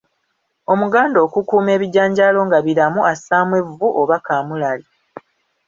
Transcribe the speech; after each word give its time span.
Omuganda 0.71 1.17
okukuuma 1.25 1.69
ebijanjaalo 1.77 2.39
nga 2.47 2.59
biramu 2.65 3.01
assaamu 3.11 3.53
evvu 3.61 3.87
oba 4.01 4.17
kaamulari. 4.25 4.85